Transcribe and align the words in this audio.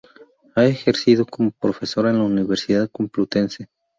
Ha 0.55 0.65
ejercido 0.65 1.27
como 1.27 1.51
profesora 1.51 2.09
en 2.09 2.17
la 2.17 2.23
Universidad 2.23 2.89
Complutense. 2.89 3.69